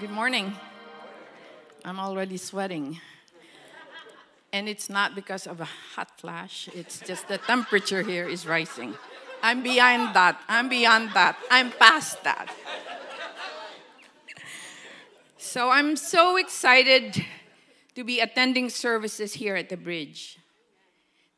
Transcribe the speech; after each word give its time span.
Good 0.00 0.10
morning. 0.10 0.54
I'm 1.84 1.98
already 1.98 2.36
sweating. 2.36 3.00
And 4.52 4.68
it's 4.68 4.88
not 4.88 5.16
because 5.16 5.44
of 5.44 5.60
a 5.60 5.64
hot 5.64 6.20
flash, 6.20 6.68
it's 6.72 7.00
just 7.00 7.26
the 7.26 7.38
temperature 7.38 8.02
here 8.02 8.28
is 8.28 8.46
rising. 8.46 8.94
I'm 9.42 9.64
beyond 9.64 10.14
that. 10.14 10.40
I'm 10.46 10.68
beyond 10.68 11.10
that. 11.14 11.36
I'm 11.50 11.72
past 11.72 12.22
that. 12.22 12.54
So 15.36 15.70
I'm 15.70 15.96
so 15.96 16.36
excited 16.36 17.24
to 17.96 18.04
be 18.04 18.20
attending 18.20 18.70
services 18.70 19.34
here 19.34 19.56
at 19.56 19.68
the 19.68 19.76
bridge. 19.76 20.38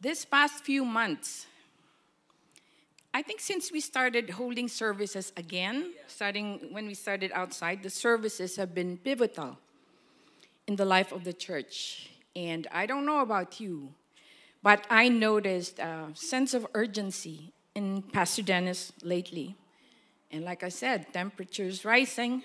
This 0.02 0.27
past 0.27 0.64
few 0.64 0.84
months, 0.84 1.46
I 3.12 3.22
think 3.22 3.40
since 3.40 3.72
we 3.72 3.80
started 3.80 4.30
holding 4.30 4.68
services 4.68 5.32
again, 5.36 5.92
starting 6.06 6.68
when 6.70 6.86
we 6.86 6.95
started 6.95 7.32
outside, 7.34 7.82
the 7.82 7.90
services 7.90 8.56
have 8.56 8.72
been 8.74 8.98
pivotal 8.98 9.59
in 10.68 10.77
the 10.77 10.84
life 10.84 11.10
of 11.10 11.24
the 11.24 11.32
church. 11.32 12.10
And 12.37 12.68
I 12.70 12.87
don't 12.87 13.04
know 13.04 13.20
about 13.20 13.59
you, 13.59 13.95
but 14.62 14.87
I 14.88 15.09
noticed 15.09 15.80
a 15.80 16.09
sense 16.15 16.54
of 16.54 16.66
urgency 16.74 17.52
in 17.74 18.02
Pastor 18.02 18.42
Dennis 18.42 18.92
lately. 19.02 19.56
And 20.30 20.45
like 20.45 20.62
I 20.62 20.68
said, 20.68 21.12
temperatures 21.12 21.84
rising. 21.84 22.45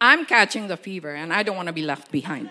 I'm 0.00 0.26
catching 0.26 0.68
the 0.68 0.76
fever, 0.76 1.14
and 1.14 1.32
I 1.32 1.42
don't 1.42 1.56
want 1.56 1.66
to 1.66 1.72
be 1.72 1.82
left 1.82 2.12
behind. 2.12 2.50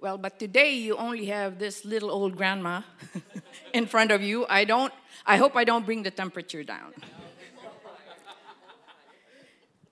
Well, 0.00 0.16
but 0.16 0.38
today 0.38 0.72
you 0.76 0.96
only 0.96 1.26
have 1.26 1.58
this 1.58 1.84
little 1.84 2.10
old 2.10 2.34
grandma 2.34 2.80
in 3.74 3.84
front 3.84 4.10
of 4.10 4.22
you. 4.22 4.46
I 4.48 4.64
don't 4.64 4.94
I 5.26 5.36
hope 5.36 5.56
I 5.56 5.64
don't 5.64 5.84
bring 5.84 6.02
the 6.02 6.10
temperature 6.10 6.64
down. 6.64 6.94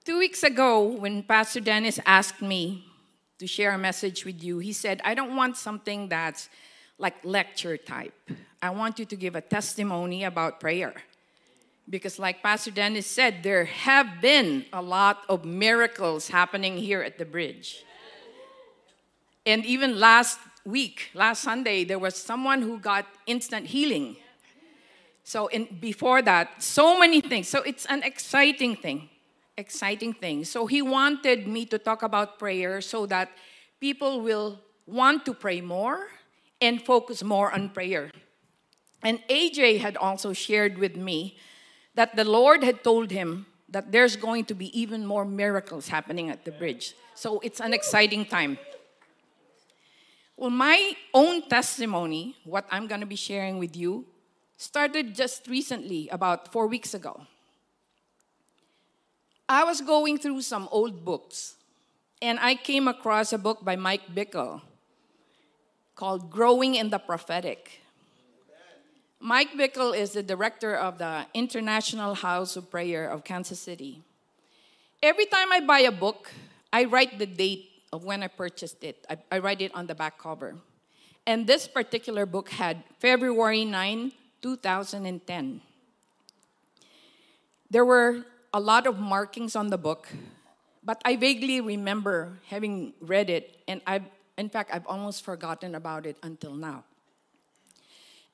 Two 0.07 0.19
weeks 0.19 0.43
ago, 0.43 0.83
when 0.85 1.23
Pastor 1.23 1.61
Dennis 1.61 2.01
asked 2.07 2.41
me 2.41 2.87
to 3.39 3.47
share 3.47 3.73
a 3.73 3.79
message 3.79 4.25
with 4.25 4.43
you, 4.43 4.61
he 4.61 4.73
said, 4.73 5.03
I 5.05 5.13
don't 5.13 5.37
want 5.37 5.59
something 5.59 6.09
that's 6.09 6.49
like 6.97 7.23
lecture 7.23 7.77
type. 7.77 8.15
I 8.63 8.71
want 8.71 8.99
you 8.99 9.05
to 9.05 9.17
give 9.17 9.37
a 9.37 9.43
testimony 9.43 10.25
about 10.25 10.59
prayer. 10.59 10.95
Because, 11.91 12.19
like 12.19 12.43
Pastor 12.43 12.71
Dennis 12.71 13.07
said, 13.07 13.43
there 13.43 13.67
have 13.67 14.23
been 14.23 14.65
a 14.73 14.81
lot 14.81 15.25
of 15.29 15.45
miracles 15.45 16.29
happening 16.29 16.79
here 16.79 17.03
at 17.03 17.19
the 17.19 17.27
bridge. 17.27 17.85
And 19.49 19.65
even 19.65 19.99
last 19.99 20.39
week, 20.67 21.09
last 21.15 21.41
Sunday, 21.41 21.83
there 21.83 21.99
was 21.99 22.15
someone 22.15 22.61
who 22.61 22.79
got 22.79 23.07
instant 23.27 23.67
healing. 23.67 24.17
So 25.25 25.47
in, 25.47 25.79
before 25.81 26.21
that, 26.21 26.63
so 26.63 26.99
many 26.99 27.23
things. 27.23 27.49
So 27.49 27.63
it's 27.63 27.87
an 27.87 28.03
exciting 28.03 28.77
thing, 28.77 29.09
exciting 29.57 30.13
thing. 30.13 30.45
So 30.45 30.67
he 30.67 30.83
wanted 30.83 31.49
me 31.49 31.65
to 31.65 31.79
talk 31.79 32.03
about 32.03 32.39
prayer 32.39 32.83
so 32.83 33.07
that 33.07 33.31
people 33.81 34.21
will 34.21 34.61
want 34.87 35.25
to 35.25 35.33
pray 35.33 35.63
more 35.63 36.09
and 36.61 36.83
focus 36.83 37.25
more 37.25 37.51
on 37.51 37.71
prayer. 37.71 38.11
And 39.03 39.21
AJ 39.31 39.81
had 39.81 39.97
also 39.97 40.35
shared 40.35 40.77
with 40.77 40.95
me 40.95 41.39
that 41.95 42.17
the 42.17 42.25
Lord 42.25 42.63
had 42.63 42.85
told 42.85 43.11
him 43.11 43.47
that 43.71 43.93
there's 43.93 44.17
going 44.17 44.45
to 44.45 44.55
be 44.55 44.79
even 44.79 45.07
more 45.07 45.25
miracles 45.25 45.89
happening 45.89 46.29
at 46.29 46.45
the 46.45 46.53
bridge. 46.53 46.95
So 47.15 47.41
it's 47.41 47.61
an 47.61 47.73
exciting 47.73 48.27
time. 48.27 48.59
Well, 50.39 50.51
my 50.51 50.95
own 51.13 51.49
testimony, 51.49 52.37
what 52.45 52.65
I'm 52.71 52.87
going 52.87 53.01
to 53.01 53.11
be 53.11 53.17
sharing 53.17 53.59
with 53.59 53.75
you, 53.75 54.07
started 54.57 55.13
just 55.13 55.49
recently, 55.49 56.09
about 56.11 56.53
four 56.53 56.69
weeks 56.69 56.95
ago. 56.95 57.27
I 59.49 59.65
was 59.65 59.81
going 59.81 60.17
through 60.17 60.43
some 60.43 60.69
old 60.71 61.05
books, 61.05 61.57
and 62.23 62.39
I 62.39 62.55
came 62.55 62.87
across 62.87 63.33
a 63.33 63.39
book 63.39 63.65
by 63.65 63.75
Mike 63.75 64.15
Bickle 64.15 64.63
called 65.97 66.31
Growing 66.31 66.77
in 66.77 66.91
the 66.91 67.01
Prophetic. 67.01 67.81
Mike 69.19 69.55
Bickle 69.59 69.91
is 69.91 70.13
the 70.13 70.23
director 70.23 70.77
of 70.77 70.99
the 70.99 71.27
International 71.35 72.15
House 72.15 72.55
of 72.55 72.71
Prayer 72.71 73.11
of 73.11 73.25
Kansas 73.25 73.59
City. 73.59 74.03
Every 75.03 75.27
time 75.27 75.51
I 75.51 75.59
buy 75.59 75.81
a 75.81 75.91
book, 75.91 76.31
I 76.73 76.85
write 76.85 77.19
the 77.19 77.27
date 77.27 77.71
of 77.93 78.05
when 78.05 78.23
I 78.23 78.29
purchased 78.29 78.85
it. 78.85 79.07
I, 79.09 79.19
I 79.31 79.39
write 79.39 79.61
it 79.61 79.75
on 79.75 79.87
the 79.87 79.95
back 79.95 80.19
cover. 80.19 80.57
And 81.27 81.47
this 81.47 81.69
particular 81.69 82.27
book 82.27 82.51
had 82.51 82.83
February 82.99 83.65
9, 83.65 84.13
2010. 84.43 85.61
There 87.71 87.85
were 87.85 88.25
a 88.53 88.61
lot 88.61 88.87
of 88.87 88.99
markings 88.99 89.55
on 89.55 89.69
the 89.69 89.77
book, 89.77 90.09
but 90.83 91.03
I 91.05 91.17
vaguely 91.17 91.61
remember 91.61 92.39
having 92.47 92.95
read 93.01 93.29
it, 93.29 93.59
and 93.69 93.83
I've, 93.87 94.05
in 94.39 94.49
fact, 94.49 94.71
I've 94.73 94.87
almost 94.87 95.23
forgotten 95.23 95.75
about 95.75 96.07
it 96.07 96.17
until 96.23 96.55
now. 96.55 96.85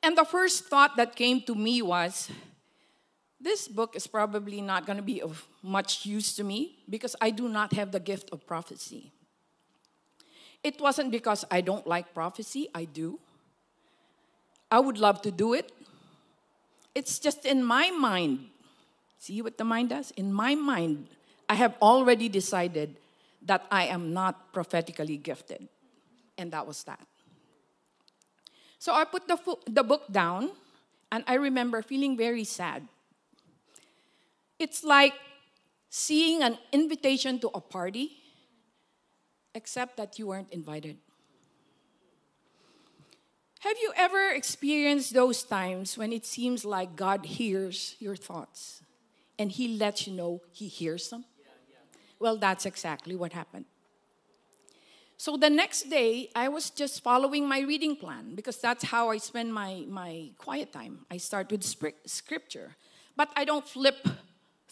And 0.02 0.16
the 0.16 0.24
first 0.24 0.66
thought 0.66 0.96
that 0.96 1.16
came 1.16 1.40
to 1.42 1.54
me 1.54 1.82
was 1.82 2.30
this 3.40 3.66
book 3.66 3.96
is 3.96 4.06
probably 4.06 4.60
not 4.60 4.86
going 4.86 4.98
to 4.98 5.02
be 5.02 5.20
of 5.20 5.46
much 5.62 6.06
use 6.06 6.36
to 6.36 6.44
me 6.44 6.78
because 6.88 7.16
I 7.20 7.30
do 7.30 7.48
not 7.48 7.72
have 7.72 7.90
the 7.90 8.00
gift 8.00 8.30
of 8.30 8.46
prophecy. 8.46 9.10
It 10.64 10.80
wasn't 10.80 11.12
because 11.12 11.44
I 11.50 11.60
don't 11.60 11.86
like 11.86 12.14
prophecy, 12.14 12.68
I 12.74 12.86
do. 12.86 13.20
I 14.70 14.80
would 14.80 14.98
love 14.98 15.20
to 15.22 15.30
do 15.30 15.52
it. 15.52 15.70
It's 16.94 17.18
just 17.18 17.44
in 17.44 17.62
my 17.62 17.90
mind. 17.90 18.46
See 19.18 19.42
what 19.42 19.58
the 19.58 19.64
mind 19.64 19.90
does? 19.90 20.10
In 20.12 20.32
my 20.32 20.54
mind, 20.54 21.08
I 21.48 21.54
have 21.54 21.76
already 21.82 22.30
decided 22.30 22.96
that 23.42 23.66
I 23.70 23.84
am 23.84 24.14
not 24.14 24.54
prophetically 24.54 25.18
gifted. 25.18 25.68
And 26.38 26.50
that 26.52 26.66
was 26.66 26.82
that. 26.84 27.06
So 28.78 28.92
I 28.92 29.04
put 29.04 29.28
the, 29.28 29.38
the 29.66 29.82
book 29.82 30.10
down, 30.10 30.50
and 31.12 31.24
I 31.26 31.34
remember 31.34 31.82
feeling 31.82 32.16
very 32.16 32.44
sad. 32.44 32.88
It's 34.58 34.82
like 34.82 35.12
seeing 35.90 36.42
an 36.42 36.58
invitation 36.72 37.38
to 37.40 37.48
a 37.54 37.60
party 37.60 38.23
except 39.54 39.96
that 39.96 40.18
you 40.18 40.26
weren't 40.26 40.50
invited. 40.50 40.96
Have 43.60 43.78
you 43.80 43.92
ever 43.96 44.28
experienced 44.30 45.14
those 45.14 45.42
times 45.42 45.96
when 45.96 46.12
it 46.12 46.26
seems 46.26 46.64
like 46.64 46.96
God 46.96 47.24
hears 47.24 47.96
your 47.98 48.14
thoughts 48.14 48.82
and 49.38 49.50
He 49.50 49.78
lets 49.78 50.06
you 50.06 50.12
know 50.12 50.42
He 50.52 50.68
hears 50.68 51.08
them? 51.08 51.24
Well, 52.18 52.36
that's 52.36 52.66
exactly 52.66 53.16
what 53.16 53.32
happened. 53.32 53.64
So 55.16 55.36
the 55.36 55.48
next 55.48 55.88
day, 55.88 56.28
I 56.34 56.48
was 56.48 56.70
just 56.70 57.02
following 57.02 57.48
my 57.48 57.60
reading 57.60 57.96
plan 57.96 58.34
because 58.34 58.58
that's 58.58 58.84
how 58.84 59.10
I 59.10 59.18
spend 59.18 59.54
my, 59.54 59.84
my 59.88 60.30
quiet 60.36 60.72
time. 60.72 61.06
I 61.10 61.16
start 61.16 61.50
with 61.50 61.64
scripture, 61.64 62.76
but 63.16 63.30
I 63.36 63.44
don't 63.44 63.66
flip 63.66 64.06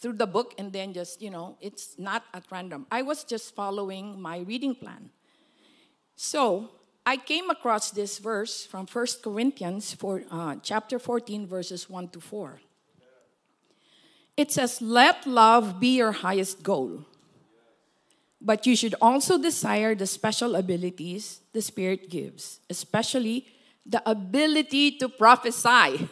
through 0.03 0.15
the 0.15 0.27
book 0.27 0.55
and 0.59 0.73
then 0.73 0.93
just, 0.93 1.23
you 1.23 1.31
know, 1.31 1.57
it's 1.61 1.95
not 1.97 2.25
at 2.35 2.45
random. 2.51 2.87
I 2.91 3.03
was 3.03 3.23
just 3.23 3.55
following 3.55 4.21
my 4.21 4.41
reading 4.41 4.75
plan. 4.75 5.11
So 6.17 6.71
I 7.07 7.17
came 7.17 7.49
across 7.49 7.93
this 7.93 8.19
verse 8.19 8.67
from 8.67 8.87
1 8.87 9.07
Corinthians 9.23 9.95
for, 9.95 10.25
uh, 10.31 10.57
chapter 10.63 10.99
14, 10.99 11.47
verses 11.47 11.89
1 11.89 12.09
to 12.09 12.21
4. 12.21 12.61
It 14.37 14.51
says, 14.51 14.83
Let 14.83 15.27
love 15.27 15.79
be 15.79 15.97
your 15.97 16.13
highest 16.13 16.63
goal. 16.63 17.07
But 18.41 18.67
you 18.67 18.75
should 18.75 18.97
also 19.01 19.39
desire 19.39 19.95
the 19.95 20.07
special 20.07 20.57
abilities 20.57 21.41
the 21.53 21.63
Spirit 21.63 22.11
gives, 22.11 22.59
especially 22.69 23.47
the 23.87 24.03
ability 24.09 24.99
to 24.99 25.09
prophesy. 25.09 26.09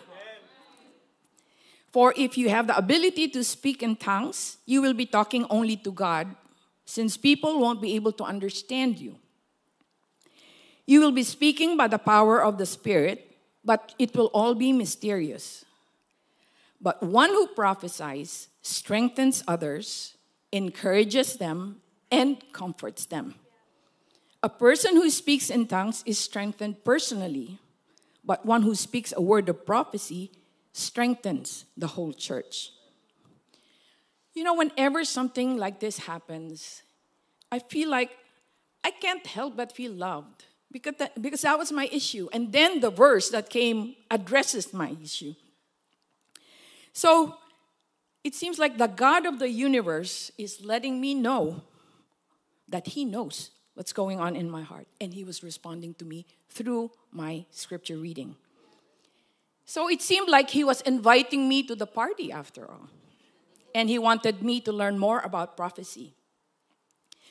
For 1.92 2.14
if 2.16 2.38
you 2.38 2.48
have 2.48 2.68
the 2.68 2.76
ability 2.76 3.28
to 3.28 3.42
speak 3.42 3.82
in 3.82 3.96
tongues, 3.96 4.58
you 4.64 4.80
will 4.80 4.94
be 4.94 5.06
talking 5.06 5.44
only 5.50 5.76
to 5.78 5.90
God, 5.90 6.28
since 6.84 7.16
people 7.16 7.58
won't 7.58 7.82
be 7.82 7.94
able 7.94 8.12
to 8.12 8.24
understand 8.24 8.98
you. 8.98 9.16
You 10.86 11.00
will 11.00 11.12
be 11.12 11.22
speaking 11.22 11.76
by 11.76 11.88
the 11.88 11.98
power 11.98 12.42
of 12.42 12.58
the 12.58 12.66
Spirit, 12.66 13.36
but 13.64 13.94
it 13.98 14.14
will 14.16 14.30
all 14.32 14.54
be 14.54 14.72
mysterious. 14.72 15.64
But 16.80 17.02
one 17.02 17.30
who 17.30 17.46
prophesies 17.48 18.48
strengthens 18.62 19.44
others, 19.46 20.16
encourages 20.52 21.36
them, 21.36 21.80
and 22.10 22.42
comforts 22.52 23.06
them. 23.06 23.34
A 24.42 24.48
person 24.48 24.96
who 24.96 25.10
speaks 25.10 25.50
in 25.50 25.66
tongues 25.66 26.02
is 26.06 26.18
strengthened 26.18 26.82
personally, 26.84 27.58
but 28.24 28.46
one 28.46 28.62
who 28.62 28.74
speaks 28.74 29.12
a 29.16 29.20
word 29.20 29.48
of 29.48 29.66
prophecy 29.66 30.30
strengthens 30.72 31.64
the 31.76 31.88
whole 31.88 32.12
church. 32.12 32.70
You 34.34 34.44
know, 34.44 34.54
whenever 34.54 35.04
something 35.04 35.56
like 35.56 35.80
this 35.80 35.98
happens, 35.98 36.82
I 37.50 37.58
feel 37.58 37.90
like 37.90 38.10
I 38.84 38.90
can't 38.90 39.26
help 39.26 39.56
but 39.56 39.72
feel 39.72 39.92
loved 39.92 40.44
because 40.72 40.94
that, 40.98 41.20
because 41.20 41.42
that 41.42 41.58
was 41.58 41.72
my 41.72 41.88
issue. 41.92 42.28
And 42.32 42.52
then 42.52 42.80
the 42.80 42.90
verse 42.90 43.28
that 43.30 43.50
came 43.50 43.96
addresses 44.10 44.72
my 44.72 44.96
issue. 45.02 45.34
So 46.92 47.36
it 48.22 48.34
seems 48.34 48.58
like 48.58 48.78
the 48.78 48.86
God 48.86 49.26
of 49.26 49.38
the 49.38 49.48
universe 49.48 50.30
is 50.38 50.64
letting 50.64 51.00
me 51.00 51.14
know 51.14 51.62
that 52.68 52.88
He 52.88 53.04
knows 53.04 53.50
what's 53.74 53.92
going 53.92 54.20
on 54.20 54.36
in 54.36 54.48
my 54.50 54.62
heart. 54.62 54.86
And 55.00 55.12
He 55.12 55.24
was 55.24 55.42
responding 55.42 55.94
to 55.94 56.04
me 56.04 56.26
through 56.48 56.90
my 57.10 57.46
scripture 57.50 57.96
reading. 57.96 58.36
So 59.70 59.88
it 59.88 60.02
seemed 60.02 60.28
like 60.28 60.50
He 60.50 60.64
was 60.64 60.80
inviting 60.80 61.48
me 61.48 61.62
to 61.62 61.76
the 61.76 61.86
party 61.86 62.32
after 62.32 62.68
all. 62.68 62.88
And 63.72 63.88
He 63.88 64.00
wanted 64.00 64.42
me 64.42 64.60
to 64.62 64.72
learn 64.72 64.98
more 64.98 65.20
about 65.20 65.56
prophecy. 65.56 66.12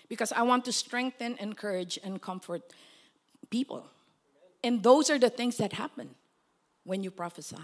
Because 0.07 0.31
I 0.31 0.43
want 0.43 0.63
to 0.63 0.71
strengthen, 0.71 1.35
encourage, 1.41 1.99
and 2.01 2.21
comfort 2.21 2.61
people. 3.49 3.87
And 4.63 4.81
those 4.81 5.09
are 5.09 5.19
the 5.19 5.29
things 5.29 5.57
that 5.57 5.73
happen 5.73 6.15
when 6.85 7.03
you 7.03 7.11
prophesy. 7.11 7.57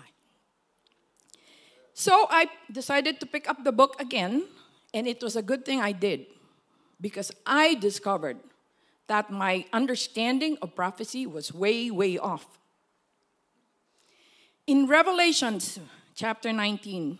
So 1.93 2.27
I 2.29 2.49
decided 2.69 3.21
to 3.21 3.25
pick 3.25 3.47
up 3.47 3.63
the 3.63 3.71
book 3.71 3.95
again, 4.01 4.43
and 4.93 5.07
it 5.07 5.23
was 5.23 5.37
a 5.37 5.41
good 5.41 5.63
thing 5.63 5.79
I 5.79 5.93
did 5.93 6.25
because 6.99 7.31
I 7.45 7.75
discovered 7.75 8.39
that 9.07 9.31
my 9.31 9.63
understanding 9.71 10.57
of 10.61 10.75
prophecy 10.75 11.25
was 11.25 11.53
way, 11.53 11.89
way 11.89 12.17
off. 12.17 12.59
In 14.67 14.87
Revelations 14.87 15.77
chapter 16.15 16.51
19, 16.51 17.19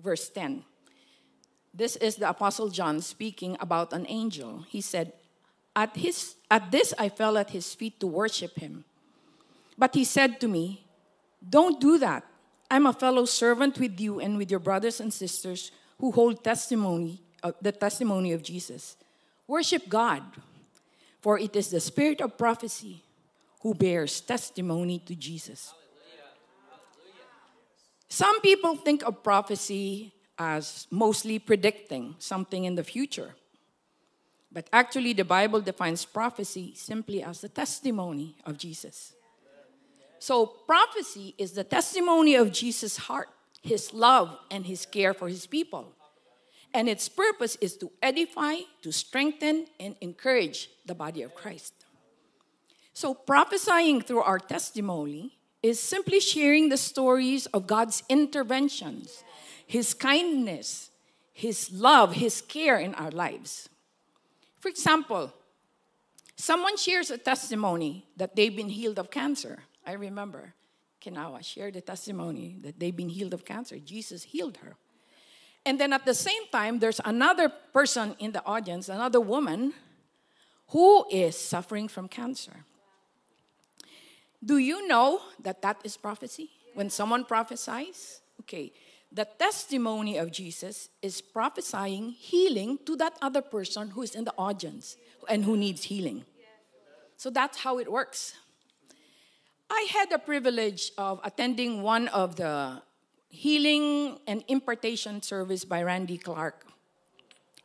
verse 0.00 0.28
10, 0.28 0.62
this 1.74 1.96
is 1.96 2.14
the 2.14 2.28
Apostle 2.28 2.68
John 2.68 3.00
speaking 3.00 3.56
about 3.58 3.92
an 3.92 4.06
angel. 4.08 4.64
He 4.68 4.80
said, 4.80 5.12
at, 5.74 5.96
his, 5.96 6.36
at 6.48 6.70
this 6.70 6.94
I 6.96 7.08
fell 7.08 7.36
at 7.36 7.50
his 7.50 7.74
feet 7.74 7.98
to 7.98 8.06
worship 8.06 8.56
him. 8.56 8.84
But 9.76 9.96
he 9.96 10.04
said 10.04 10.38
to 10.38 10.46
me, 10.46 10.86
Don't 11.42 11.80
do 11.80 11.98
that. 11.98 12.24
I'm 12.70 12.86
a 12.86 12.92
fellow 12.92 13.24
servant 13.24 13.76
with 13.80 13.98
you 13.98 14.20
and 14.20 14.38
with 14.38 14.48
your 14.48 14.60
brothers 14.60 15.00
and 15.00 15.12
sisters 15.12 15.72
who 15.98 16.12
hold 16.12 16.44
testimony, 16.44 17.20
uh, 17.42 17.50
the 17.60 17.72
testimony 17.72 18.32
of 18.32 18.44
Jesus. 18.44 18.96
Worship 19.48 19.88
God, 19.88 20.22
for 21.20 21.40
it 21.40 21.56
is 21.56 21.70
the 21.70 21.80
spirit 21.80 22.20
of 22.20 22.38
prophecy 22.38 23.02
who 23.62 23.74
bears 23.74 24.20
testimony 24.20 25.00
to 25.00 25.16
Jesus. 25.16 25.74
Some 28.14 28.40
people 28.42 28.76
think 28.76 29.02
of 29.02 29.24
prophecy 29.24 30.14
as 30.38 30.86
mostly 30.88 31.40
predicting 31.40 32.14
something 32.20 32.64
in 32.64 32.76
the 32.76 32.84
future. 32.84 33.34
But 34.52 34.68
actually, 34.72 35.14
the 35.14 35.24
Bible 35.24 35.60
defines 35.60 36.04
prophecy 36.04 36.74
simply 36.76 37.24
as 37.24 37.40
the 37.40 37.48
testimony 37.48 38.36
of 38.46 38.56
Jesus. 38.56 39.14
So, 40.20 40.46
prophecy 40.46 41.34
is 41.38 41.54
the 41.54 41.64
testimony 41.64 42.36
of 42.36 42.52
Jesus' 42.52 42.98
heart, 42.98 43.30
his 43.62 43.92
love, 43.92 44.38
and 44.48 44.64
his 44.64 44.86
care 44.86 45.12
for 45.12 45.26
his 45.26 45.48
people. 45.48 45.92
And 46.72 46.88
its 46.88 47.08
purpose 47.08 47.56
is 47.60 47.76
to 47.78 47.90
edify, 48.00 48.58
to 48.82 48.92
strengthen, 48.92 49.66
and 49.80 49.96
encourage 50.00 50.70
the 50.86 50.94
body 50.94 51.22
of 51.22 51.34
Christ. 51.34 51.74
So, 52.92 53.12
prophesying 53.12 54.02
through 54.02 54.22
our 54.22 54.38
testimony 54.38 55.36
is 55.64 55.80
simply 55.80 56.20
sharing 56.20 56.68
the 56.68 56.76
stories 56.76 57.46
of 57.46 57.66
God's 57.66 58.02
interventions, 58.10 59.24
his 59.66 59.94
kindness, 59.94 60.90
his 61.32 61.72
love, 61.72 62.12
his 62.12 62.42
care 62.42 62.76
in 62.76 62.94
our 62.96 63.10
lives. 63.10 63.70
For 64.60 64.68
example, 64.68 65.32
someone 66.36 66.76
shares 66.76 67.10
a 67.10 67.16
testimony 67.16 68.04
that 68.18 68.36
they've 68.36 68.54
been 68.54 68.68
healed 68.68 68.98
of 68.98 69.10
cancer. 69.10 69.60
I 69.86 69.92
remember 69.92 70.52
Kinawa 71.00 71.42
shared 71.42 71.76
a 71.76 71.80
testimony 71.80 72.56
that 72.60 72.78
they've 72.78 72.94
been 72.94 73.08
healed 73.08 73.32
of 73.32 73.46
cancer. 73.46 73.78
Jesus 73.78 74.22
healed 74.22 74.58
her. 74.58 74.76
And 75.64 75.80
then 75.80 75.94
at 75.94 76.04
the 76.04 76.12
same 76.12 76.42
time, 76.52 76.78
there's 76.78 77.00
another 77.06 77.48
person 77.72 78.14
in 78.18 78.32
the 78.32 78.44
audience, 78.44 78.90
another 78.90 79.20
woman, 79.20 79.72
who 80.68 81.06
is 81.10 81.38
suffering 81.38 81.88
from 81.88 82.06
cancer. 82.06 82.66
Do 84.44 84.58
you 84.58 84.86
know 84.86 85.20
that 85.40 85.62
that 85.62 85.78
is 85.84 85.96
prophecy? 85.96 86.50
When 86.74 86.90
someone 86.90 87.24
prophesies? 87.24 88.20
Okay, 88.40 88.72
the 89.10 89.24
testimony 89.24 90.18
of 90.18 90.32
Jesus 90.32 90.88
is 91.00 91.22
prophesying 91.22 92.10
healing 92.10 92.78
to 92.84 92.96
that 92.96 93.16
other 93.22 93.40
person 93.40 93.90
who 93.90 94.02
is 94.02 94.14
in 94.14 94.24
the 94.24 94.34
audience 94.36 94.96
and 95.28 95.44
who 95.44 95.56
needs 95.56 95.84
healing. 95.84 96.24
So 97.16 97.30
that's 97.30 97.58
how 97.58 97.78
it 97.78 97.90
works. 97.90 98.34
I 99.70 99.86
had 99.92 100.10
the 100.10 100.18
privilege 100.18 100.92
of 100.98 101.20
attending 101.24 101.82
one 101.82 102.08
of 102.08 102.36
the 102.36 102.82
healing 103.28 104.18
and 104.26 104.44
impartation 104.48 105.22
service 105.22 105.64
by 105.64 105.82
Randy 105.82 106.18
Clark, 106.18 106.66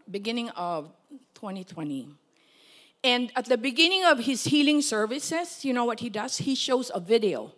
beginning 0.09 0.49
of 0.51 0.93
2020. 1.33 2.07
And 3.03 3.31
at 3.35 3.45
the 3.45 3.57
beginning 3.57 4.03
of 4.03 4.19
his 4.19 4.43
healing 4.43 4.81
services, 4.81 5.63
you 5.63 5.73
know 5.73 5.85
what 5.85 6.01
he 6.01 6.09
does? 6.09 6.37
He 6.37 6.55
shows 6.55 6.91
a 6.93 6.99
video. 6.99 7.53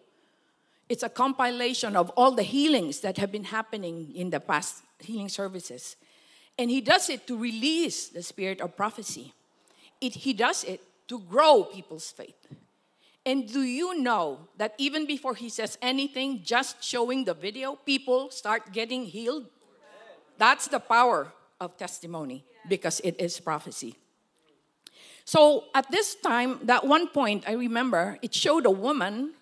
It's 0.87 1.03
a 1.03 1.09
compilation 1.09 1.95
of 1.95 2.09
all 2.11 2.31
the 2.31 2.43
healings 2.43 2.99
that 2.99 3.17
have 3.17 3.31
been 3.31 3.45
happening 3.45 4.11
in 4.13 4.29
the 4.29 4.39
past 4.39 4.83
healing 4.99 5.29
services. 5.29 5.95
And 6.59 6.69
he 6.69 6.81
does 6.81 7.09
it 7.09 7.25
to 7.27 7.37
release 7.37 8.09
the 8.09 8.21
spirit 8.21 8.61
of 8.61 8.75
prophecy. 8.75 9.33
It, 9.99 10.13
he 10.15 10.33
does 10.33 10.63
it 10.63 10.81
to 11.07 11.19
grow 11.19 11.63
people's 11.63 12.11
faith. 12.11 12.35
And 13.25 13.51
do 13.51 13.61
you 13.61 13.99
know 13.99 14.39
that 14.57 14.73
even 14.77 15.05
before 15.05 15.35
he 15.35 15.49
says 15.49 15.77
anything, 15.81 16.41
just 16.43 16.83
showing 16.83 17.23
the 17.23 17.33
video, 17.33 17.75
people 17.75 18.31
start 18.31 18.71
getting 18.71 19.05
healed? 19.05 19.45
That's 20.37 20.67
the 20.67 20.79
power 20.79 21.31
of 21.59 21.77
testimony 21.77 22.43
because 22.67 22.99
it 23.03 23.15
is 23.19 23.39
prophecy. 23.39 23.95
So 25.25 25.65
at 25.73 25.89
this 25.91 26.15
time, 26.15 26.59
that 26.63 26.85
one 26.85 27.07
point, 27.07 27.43
I 27.47 27.53
remember 27.53 28.17
it 28.21 28.33
showed 28.33 28.65
a 28.65 28.71
woman 28.71 29.33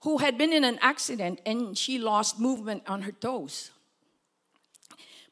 who 0.00 0.18
had 0.18 0.38
been 0.38 0.52
in 0.52 0.64
an 0.64 0.78
accident 0.82 1.40
and 1.44 1.76
she 1.76 1.98
lost 1.98 2.38
movement 2.38 2.82
on 2.86 3.02
her 3.02 3.12
toes. 3.12 3.70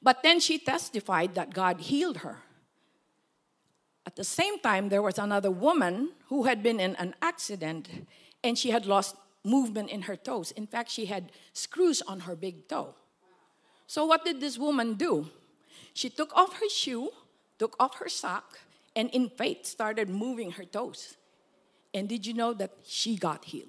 But 0.03 0.23
then 0.23 0.41
she 0.41 0.59
testified 0.59 1.35
that 1.35 1.55
God 1.55 1.81
healed 1.81 2.19
her. 2.19 2.39
At 4.07 4.17
the 4.17 4.25
same 4.25 4.59
time, 4.59 4.91
there 4.91 5.01
was 5.01 5.19
another 5.19 5.51
woman 5.51 6.11
who 6.29 6.45
had 6.45 6.63
been 6.63 6.79
in 6.79 6.95
an 6.97 7.15
accident 7.23 7.89
and 8.43 8.59
she 8.59 8.71
had 8.71 8.85
lost 8.85 9.17
movement 9.45 9.91
in 9.91 10.03
her 10.03 10.17
toes. 10.17 10.51
In 10.53 10.67
fact, 10.67 10.91
she 10.91 11.07
had 11.07 11.33
screws 11.53 12.03
on 12.03 12.21
her 12.21 12.37
big 12.37 12.69
toe. 12.69 12.95
So, 13.87 14.05
what 14.05 14.25
did 14.25 14.41
this 14.41 14.59
woman 14.59 14.95
do? 14.95 15.31
She 15.93 16.11
took 16.11 16.35
off 16.35 16.55
her 16.55 16.69
shoe, 16.69 17.11
took 17.59 17.77
off 17.79 17.97
her 17.97 18.09
sock, 18.09 18.59
and 18.97 19.11
in 19.11 19.29
faith 19.29 19.67
started 19.67 20.09
moving 20.09 20.53
her 20.53 20.65
toes. 20.65 21.17
And 21.93 22.09
did 22.09 22.27
you 22.27 22.35
know 22.35 22.53
that 22.55 22.73
she 22.85 23.17
got 23.17 23.45
healed? 23.45 23.69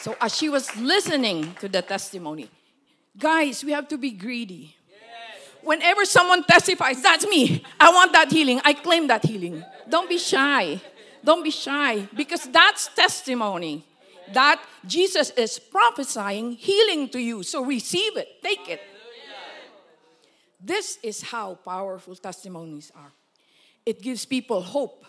So, 0.00 0.16
as 0.20 0.36
she 0.36 0.48
was 0.48 0.74
listening 0.76 1.54
to 1.60 1.68
the 1.68 1.82
testimony, 1.82 2.48
guys, 3.18 3.64
we 3.64 3.72
have 3.72 3.88
to 3.88 3.98
be 3.98 4.12
greedy 4.12 4.76
whenever 5.68 6.04
someone 6.04 6.42
testifies, 6.44 7.02
that's 7.02 7.26
me. 7.26 7.62
I 7.78 7.92
want 7.92 8.12
that 8.12 8.30
healing. 8.32 8.60
I 8.64 8.72
claim 8.72 9.06
that 9.08 9.24
healing. 9.24 9.64
Don't 9.88 10.08
be 10.08 10.18
shy. 10.18 10.80
Don't 11.22 11.42
be 11.42 11.50
shy 11.50 12.08
because 12.16 12.44
that's 12.48 12.88
testimony 12.94 13.84
that 14.32 14.62
Jesus 14.86 15.30
is 15.30 15.58
prophesying 15.58 16.52
healing 16.52 17.08
to 17.10 17.18
you. 17.18 17.42
So 17.42 17.64
receive 17.64 18.16
it, 18.16 18.42
take 18.42 18.68
it. 18.68 18.80
This 20.60 20.98
is 21.02 21.22
how 21.22 21.54
powerful 21.54 22.16
testimonies 22.16 22.90
are. 22.94 23.12
It 23.86 24.02
gives 24.02 24.24
people 24.24 24.60
hope. 24.60 25.04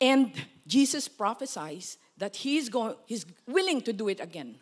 And 0.00 0.32
Jesus 0.66 1.08
prophesies 1.08 1.98
that 2.18 2.36
he's 2.36 2.68
going 2.68 2.96
he's 3.06 3.24
willing 3.46 3.80
to 3.82 3.92
do 3.92 4.08
it 4.08 4.20
again. 4.20 4.56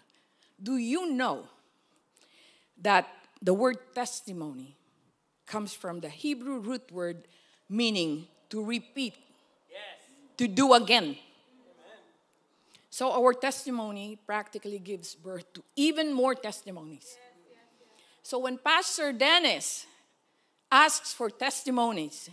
Do 0.62 0.76
you 0.76 1.12
know 1.12 1.48
that 2.82 3.08
the 3.42 3.54
word 3.54 3.78
testimony 3.94 4.76
comes 5.46 5.74
from 5.74 6.00
the 6.00 6.08
Hebrew 6.08 6.60
root 6.60 6.92
word 6.92 7.26
meaning 7.68 8.26
to 8.50 8.62
repeat, 8.62 9.14
yes. 9.70 9.80
to 10.36 10.48
do 10.48 10.74
again. 10.74 11.04
Amen. 11.04 11.16
So 12.90 13.12
our 13.12 13.32
testimony 13.32 14.18
practically 14.26 14.78
gives 14.78 15.14
birth 15.14 15.52
to 15.54 15.62
even 15.76 16.12
more 16.12 16.34
testimonies. 16.34 17.06
Yes, 17.06 17.29
so 18.22 18.38
when 18.38 18.58
Pastor 18.58 19.12
Dennis 19.12 19.86
asks 20.70 21.12
for 21.12 21.30
testimonies, 21.30 22.30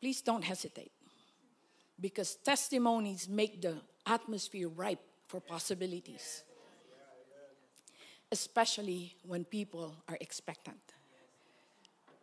please 0.00 0.22
don't 0.22 0.44
hesitate 0.44 0.92
because 2.00 2.36
testimonies 2.36 3.28
make 3.28 3.60
the 3.60 3.76
atmosphere 4.06 4.68
ripe 4.68 5.00
for 5.26 5.40
possibilities 5.40 6.42
especially 8.30 9.14
when 9.26 9.44
people 9.44 9.94
are 10.08 10.18
expectant. 10.20 10.80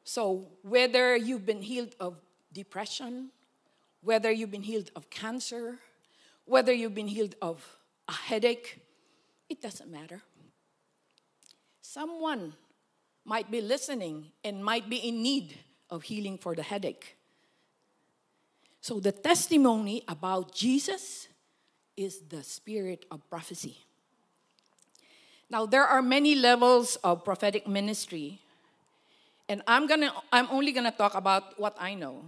So, 0.04 0.48
whether 0.62 1.16
you've 1.16 1.46
been 1.46 1.62
healed 1.62 1.96
of 2.00 2.18
depression, 2.54 3.32
whether 4.02 4.32
you've 4.32 4.52
been 4.52 4.64
healed 4.64 4.92
of 4.96 5.10
cancer, 5.10 5.80
whether 6.46 6.72
you've 6.72 6.94
been 6.94 7.08
healed 7.08 7.36
of 7.42 7.66
a 8.08 8.14
headache, 8.14 8.82
it 9.50 9.62
doesn't 9.62 9.92
matter. 9.92 10.22
Someone 11.96 12.52
might 13.24 13.50
be 13.50 13.62
listening 13.62 14.26
and 14.44 14.62
might 14.62 14.90
be 14.90 14.98
in 14.98 15.24
need 15.24 15.56
of 15.90 16.04
healing 16.04 16.38
for 16.38 16.54
the 16.54 16.62
headache. 16.62 17.16
So, 18.82 19.00
the 19.00 19.14
testimony 19.14 20.04
about 20.10 20.54
Jesus 20.54 21.30
is 21.96 22.20
the 22.28 22.44
spirit 22.44 23.06
of 23.10 23.24
prophecy. 23.30 23.78
Now, 25.50 25.66
there 25.66 25.86
are 25.86 26.02
many 26.02 26.36
levels 26.36 26.98
of 26.98 27.24
prophetic 27.24 27.66
ministry, 27.66 28.42
and 29.48 29.62
I'm, 29.66 29.88
gonna, 29.88 30.12
I'm 30.34 30.50
only 30.52 30.74
going 30.74 30.92
to 30.92 30.98
talk 30.98 31.16
about 31.16 31.58
what 31.58 31.78
I 31.80 31.94
know 31.94 32.26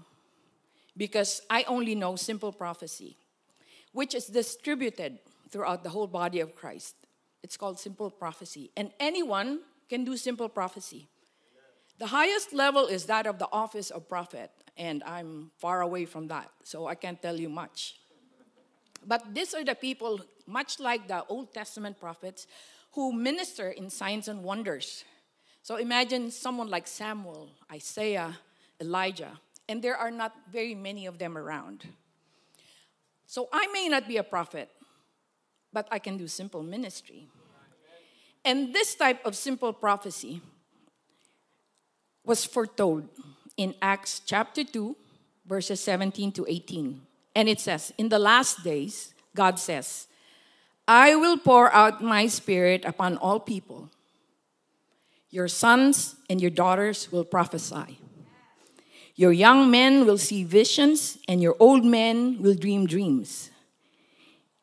because 0.95 1.41
I 1.49 1.65
only 1.67 1.93
know 1.93 2.15
simple 2.15 2.53
prophecy, 2.53 3.17
which 3.91 4.15
is 4.15 4.27
distributed 4.27 5.19
throughout 5.49 5.83
the 5.83 5.89
whole 5.89 6.07
body 6.07 6.39
of 6.39 6.55
Christ. 6.55 6.95
It's 7.43 7.57
called 7.57 7.79
simple 7.79 8.09
prophecy, 8.09 8.71
and 8.75 8.91
anyone 8.99 9.59
can 9.89 10.03
do 10.03 10.17
simple 10.17 10.49
prophecy. 10.49 11.07
The 11.99 12.07
highest 12.07 12.53
level 12.53 12.87
is 12.87 13.05
that 13.05 13.25
of 13.25 13.39
the 13.39 13.47
office 13.51 13.89
of 13.89 14.07
prophet, 14.07 14.51
and 14.77 15.03
I'm 15.03 15.51
far 15.57 15.81
away 15.81 16.05
from 16.05 16.27
that, 16.27 16.51
so 16.63 16.87
I 16.87 16.95
can't 16.95 17.21
tell 17.21 17.39
you 17.39 17.49
much. 17.49 17.95
But 19.05 19.33
these 19.33 19.53
are 19.53 19.63
the 19.63 19.75
people, 19.75 20.21
much 20.45 20.79
like 20.79 21.07
the 21.07 21.23
Old 21.25 21.53
Testament 21.53 21.99
prophets, 21.99 22.47
who 22.93 23.13
minister 23.13 23.69
in 23.69 23.89
signs 23.89 24.27
and 24.27 24.43
wonders. 24.43 25.05
So 25.63 25.77
imagine 25.77 26.31
someone 26.31 26.69
like 26.69 26.87
Samuel, 26.87 27.49
Isaiah, 27.71 28.37
Elijah, 28.79 29.39
and 29.69 29.81
there 29.81 29.95
are 29.95 30.11
not 30.11 30.33
very 30.51 30.75
many 30.75 31.05
of 31.05 31.17
them 31.17 31.37
around. 31.37 31.85
So 33.25 33.49
I 33.51 33.67
may 33.67 33.89
not 33.89 34.07
be 34.07 34.17
a 34.17 34.23
prophet, 34.23 34.69
but 35.73 35.87
I 35.91 35.99
can 35.99 36.17
do 36.17 36.27
simple 36.27 36.63
ministry. 36.63 37.27
And 38.43 38.73
this 38.73 38.95
type 38.95 39.25
of 39.25 39.35
simple 39.35 39.73
prophecy 39.73 40.41
was 42.23 42.45
foretold 42.45 43.09
in 43.57 43.73
Acts 43.81 44.21
chapter 44.25 44.63
2, 44.63 44.95
verses 45.45 45.79
17 45.81 46.31
to 46.33 46.45
18. 46.47 47.01
And 47.35 47.49
it 47.49 47.59
says, 47.59 47.93
In 47.97 48.09
the 48.09 48.19
last 48.19 48.63
days, 48.63 49.13
God 49.35 49.59
says, 49.59 50.07
I 50.87 51.15
will 51.15 51.37
pour 51.37 51.73
out 51.73 52.01
my 52.01 52.27
spirit 52.27 52.85
upon 52.85 53.17
all 53.17 53.39
people. 53.39 53.89
Your 55.29 55.47
sons 55.47 56.15
and 56.29 56.41
your 56.41 56.51
daughters 56.51 57.11
will 57.11 57.25
prophesy. 57.25 57.99
Your 59.15 59.33
young 59.33 59.69
men 59.69 60.05
will 60.05 60.17
see 60.17 60.43
visions, 60.43 61.17
and 61.27 61.41
your 61.41 61.55
old 61.59 61.83
men 61.83 62.41
will 62.41 62.53
dream 62.53 62.85
dreams. 62.85 63.49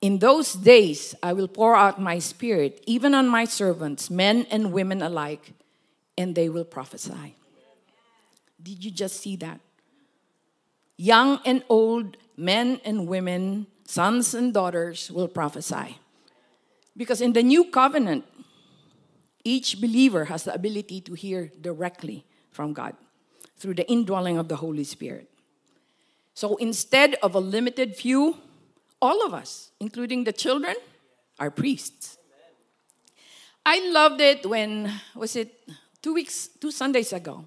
In 0.04 0.18
those 0.18 0.52
days, 0.52 1.14
I 1.23 1.32
will 1.32 1.49
pour 1.49 1.75
out 1.75 1.99
my 1.99 2.18
spirit, 2.18 2.84
even 2.84 3.14
on 3.14 3.26
my 3.26 3.46
servants, 3.46 4.11
men 4.11 4.46
and 4.50 4.70
women 4.70 5.00
alike, 5.00 5.54
and 6.18 6.34
they 6.34 6.50
will 6.50 6.66
prophesy. 6.66 7.37
Did 8.62 8.84
you 8.84 8.90
just 8.90 9.23
see 9.23 9.37
that? 9.37 9.61
Young 10.99 11.40
and 11.46 11.64
old, 11.70 12.18
men 12.37 12.82
and 12.84 13.08
women, 13.08 13.66
sons 13.87 14.34
and 14.34 14.52
daughters 14.52 15.11
will 15.11 15.26
prophesy. 15.26 15.96
Because 16.94 17.23
in 17.23 17.32
the 17.32 17.42
new 17.42 17.70
covenant, 17.70 18.26
each 19.42 19.80
believer 19.80 20.26
has 20.26 20.44
the 20.44 20.52
ability 20.52 21.00
to 21.00 21.14
hear 21.14 21.50
directly 21.62 22.26
from 22.50 22.75
God 22.75 22.94
through 23.56 23.76
the 23.76 23.90
indwelling 23.90 24.37
of 24.37 24.49
the 24.49 24.56
Holy 24.56 24.84
Spirit. 24.84 25.30
So 26.34 26.56
instead 26.56 27.14
of 27.23 27.34
a 27.34 27.40
limited 27.40 27.96
few, 27.96 28.37
all 29.04 29.25
of 29.26 29.34
us, 29.34 29.70
including 29.80 30.25
the 30.25 30.32
children, 30.32 30.75
are 31.38 31.50
priests. 31.50 32.18
I 33.66 33.90
loved 33.90 34.20
it 34.20 34.46
when, 34.46 34.90
was 35.14 35.37
it 35.37 35.68
two 36.02 36.14
weeks, 36.14 36.49
two 36.61 36.70
Sundays 36.70 37.12
ago? 37.12 37.46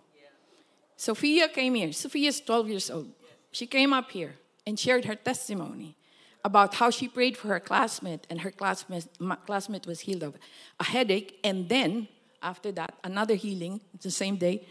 Sophia 0.95 1.47
came 1.47 1.75
here. 1.75 1.91
Sophia 1.91 2.29
is 2.29 2.41
12 2.41 2.69
years 2.69 2.89
old. 2.89 3.11
She 3.51 3.67
came 3.67 3.93
up 3.93 4.11
here 4.11 4.35
and 4.65 4.79
shared 4.79 5.05
her 5.05 5.15
testimony 5.15 5.95
about 6.43 6.75
how 6.75 6.89
she 6.89 7.07
prayed 7.07 7.37
for 7.37 7.49
her 7.49 7.59
classmate, 7.59 8.25
and 8.29 8.41
her 8.41 8.51
classmate, 8.51 9.07
classmate 9.45 9.85
was 9.85 10.01
healed 10.01 10.23
of 10.23 10.35
a 10.79 10.83
headache. 10.83 11.39
And 11.43 11.67
then, 11.67 12.07
after 12.41 12.71
that, 12.71 12.95
another 13.03 13.35
healing, 13.35 13.81
the 14.01 14.11
same 14.11 14.37
day, 14.37 14.65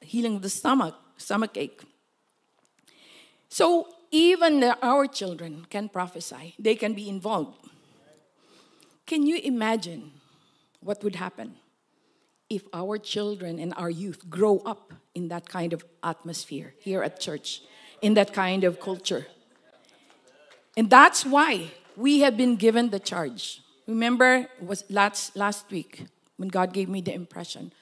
healing 0.00 0.36
of 0.36 0.42
the 0.42 0.48
stomach, 0.48 0.94
stomach 1.16 1.56
ache. 1.56 1.82
So, 3.48 3.88
even 4.12 4.60
the, 4.60 4.78
our 4.82 5.06
children 5.06 5.66
can 5.68 5.88
prophesy, 5.88 6.54
they 6.58 6.76
can 6.76 6.94
be 6.94 7.08
involved. 7.08 7.58
Can 9.06 9.26
you 9.26 9.40
imagine 9.42 10.12
what 10.80 11.02
would 11.02 11.16
happen 11.16 11.56
if 12.52 12.64
our 12.74 12.98
children 12.98 13.58
and 13.58 13.72
our 13.78 13.88
youth 13.88 14.28
grow 14.28 14.58
up 14.66 14.92
in 15.14 15.28
that 15.28 15.48
kind 15.48 15.72
of 15.72 15.84
atmosphere 16.02 16.74
here 16.78 17.02
at 17.02 17.18
church, 17.18 17.62
in 18.02 18.12
that 18.12 18.34
kind 18.34 18.62
of 18.64 18.78
culture. 18.78 19.26
And 20.76 20.90
that's 20.90 21.24
why 21.24 21.70
we 21.96 22.20
have 22.20 22.36
been 22.36 22.56
given 22.56 22.90
the 22.90 23.00
charge. 23.00 23.62
Remember, 23.86 24.48
was 24.60 24.84
last, 24.90 25.34
last 25.34 25.70
week 25.70 26.04
when 26.36 26.48
God 26.48 26.74
gave 26.74 26.90
me 26.90 27.00
the 27.00 27.14
impression 27.14 27.72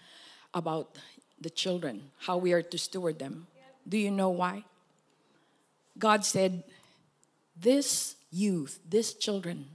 about 0.54 0.96
the 1.40 1.50
children, 1.50 2.10
how 2.18 2.36
we 2.36 2.52
are 2.52 2.62
to 2.62 2.78
steward 2.78 3.18
them. 3.18 3.48
Do 3.88 3.98
you 3.98 4.10
know 4.10 4.30
why? 4.30 4.64
God 6.00 6.24
said, 6.24 6.64
This 7.54 8.16
youth, 8.30 8.80
these 8.88 9.14
children, 9.14 9.66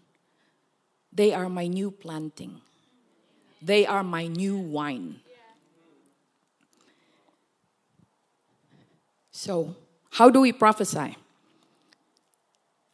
they 1.13 1.34
are 1.34 1.48
my 1.48 1.67
new 1.67 1.91
planting. 1.91 2.60
They 3.62 3.86
are 3.86 4.03
my 4.03 4.27
new 4.27 4.58
wine. 4.58 5.22
So, 9.32 9.75
how 10.12 10.29
do 10.29 10.41
we 10.41 10.51
prophesy? 10.51 11.17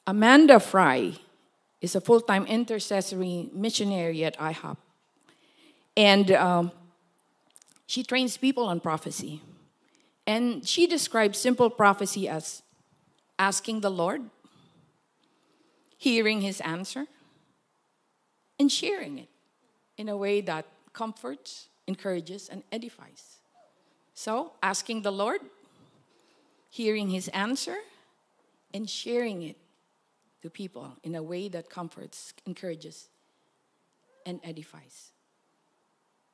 Amanda 0.05 0.59
Fry 0.59 1.13
is 1.81 1.95
a 1.95 2.01
full 2.01 2.21
time 2.21 2.45
intercessory 2.45 3.49
missionary 3.53 4.23
at 4.23 4.37
IHOP. 4.37 4.77
And 5.95 6.31
um, 6.31 6.71
she 7.85 8.03
trains 8.03 8.37
people 8.37 8.65
on 8.65 8.79
prophecy. 8.79 9.41
And 10.25 10.67
she 10.67 10.87
describes 10.87 11.37
simple 11.37 11.69
prophecy 11.69 12.29
as 12.29 12.61
asking 13.41 13.81
the 13.81 13.89
Lord, 13.89 14.21
hearing 15.97 16.41
his 16.41 16.61
answer, 16.61 17.07
and 18.59 18.71
sharing 18.71 19.17
it 19.17 19.29
in 19.97 20.07
a 20.09 20.15
way 20.15 20.41
that 20.41 20.65
comforts, 20.93 21.69
encourages, 21.87 22.49
and 22.49 22.61
edifies. 22.71 23.37
So, 24.13 24.53
asking 24.61 25.01
the 25.01 25.11
Lord, 25.11 25.41
hearing 26.69 27.09
his 27.09 27.29
answer, 27.29 27.77
and 28.75 28.87
sharing 28.87 29.41
it 29.41 29.57
to 30.43 30.49
people 30.51 30.95
in 31.01 31.15
a 31.15 31.23
way 31.23 31.49
that 31.49 31.67
comforts, 31.67 32.35
encourages, 32.45 33.09
and 34.23 34.39
edifies. 34.43 35.13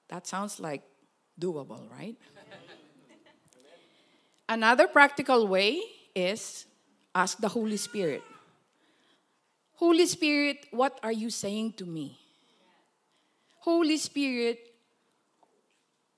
That 0.09 0.27
sounds 0.27 0.59
like 0.59 0.83
doable, 1.39 1.89
right? 1.89 2.17
Another 4.49 4.87
practical 4.87 5.47
way 5.47 5.79
is 6.13 6.65
ask 7.17 7.39
the 7.39 7.47
Holy 7.47 7.77
Spirit. 7.77 8.21
Holy 9.73 10.05
Spirit, 10.05 10.67
what 10.69 10.99
are 11.01 11.11
you 11.11 11.31
saying 11.31 11.73
to 11.73 11.85
me? 11.85 12.19
Holy 13.57 13.97
Spirit, 13.97 14.59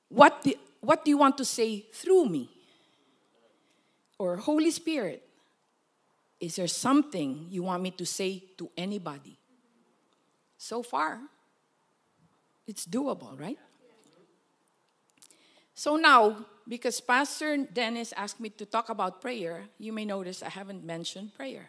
what 0.10 0.44
do, 0.44 0.53
what 0.82 1.06
do 1.06 1.12
you 1.12 1.18
want 1.18 1.38
to 1.38 1.46
say 1.46 1.86
through 1.94 2.25
me? 2.25 2.50
Or, 4.18 4.36
Holy 4.36 4.72
Spirit, 4.72 5.24
is 6.41 6.58
there 6.58 6.68
something 6.68 7.48
you 7.50 7.63
want 7.63 7.82
me 7.82 7.91
to 7.91 8.06
say 8.06 8.44
to 8.58 8.70
anybody? 8.75 9.39
So 10.58 10.84
far, 10.84 11.22
it's 12.68 12.86
doable, 12.86 13.39
right? 13.39 13.58
So 15.74 15.96
now, 15.96 16.46
because 16.70 17.02
Pastor 17.02 17.58
Dennis 17.58 18.14
asked 18.16 18.40
me 18.40 18.50
to 18.52 18.66
talk 18.66 18.90
about 18.90 19.22
prayer, 19.22 19.66
you 19.80 19.92
may 19.92 20.06
notice 20.06 20.44
I 20.44 20.50
haven't 20.50 20.84
mentioned 20.86 21.34
prayer. 21.34 21.68